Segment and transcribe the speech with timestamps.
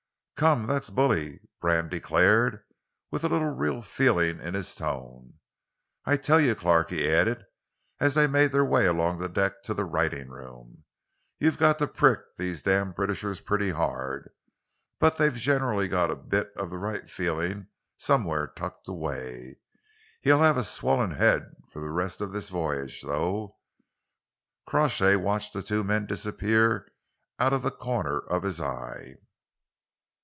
[0.35, 2.63] "Come, that's bully," Brand declared,
[3.11, 5.35] with a little real feeling in his tone.
[6.03, 7.45] "I tell you, Clark," he added,
[7.99, 10.85] as they made their way along the deck to the writing room,
[11.37, 14.31] "you've got to prick these damned Britishers pretty hard,
[14.99, 19.59] but they've generally got a bit of the right feeling somewhere tucked away.
[20.21, 23.57] He'll have a swollen head for the rest of this voyage, though."
[24.65, 26.91] Crawshay watched the two men disappear,
[27.37, 29.17] out of the corner of his eye.